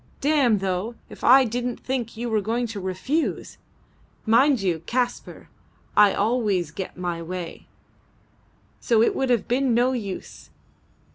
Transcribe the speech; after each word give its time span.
"Damme, 0.19 0.57
though, 0.57 0.95
if 1.09 1.23
I 1.23 1.45
didn't 1.45 1.79
think 1.79 2.17
you 2.17 2.27
were 2.27 2.41
going 2.41 2.65
to 2.65 2.79
refuse. 2.79 3.59
Mind 4.25 4.59
you, 4.59 4.79
Kaspar, 4.87 5.47
I 5.95 6.11
always 6.15 6.71
get 6.71 6.97
my 6.97 7.21
way, 7.21 7.67
so 8.79 9.03
it 9.03 9.15
would 9.15 9.29
have 9.29 9.47
been 9.47 9.75
no 9.75 9.91
use. 9.91 10.49